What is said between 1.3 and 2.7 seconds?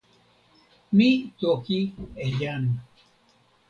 toki e jan.